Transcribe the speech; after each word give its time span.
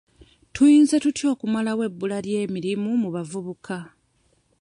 Tuyinza 0.53 0.95
tutya 1.03 1.25
okumalawo 1.33 1.81
ebbula 1.89 2.17
ly'emirimu 2.25 2.89
mu 3.01 3.09
bavubuka? 3.15 3.77